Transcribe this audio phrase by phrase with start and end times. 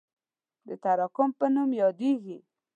[0.67, 2.37] د تراکم په نوم یادیږي.